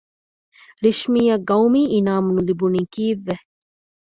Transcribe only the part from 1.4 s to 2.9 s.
ގައުމީ އިނާމު ނުލިބުނީ